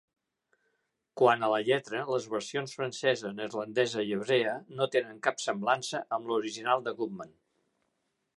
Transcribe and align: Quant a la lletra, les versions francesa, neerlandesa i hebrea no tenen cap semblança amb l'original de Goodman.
Quant 1.21 1.43
a 1.47 1.49
la 1.51 1.59
lletra, 1.67 1.99
les 2.13 2.25
versions 2.31 2.73
francesa, 2.79 3.33
neerlandesa 3.41 4.07
i 4.09 4.17
hebrea 4.17 4.57
no 4.81 4.89
tenen 4.97 5.23
cap 5.29 5.45
semblança 5.45 6.03
amb 6.19 6.33
l'original 6.33 6.85
de 6.91 6.97
Goodman. 7.03 7.39